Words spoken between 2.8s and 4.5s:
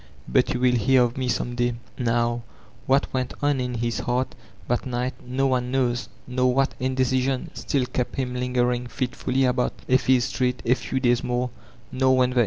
what went on in his heart